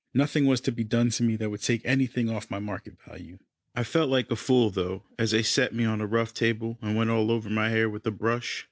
[0.15, 3.37] Nothing was to be done to me that would take anything off my market value.
[3.75, 6.95] I felt like a fool though, as they set me on the rough table and
[6.95, 8.59] went all over my hair with a brush.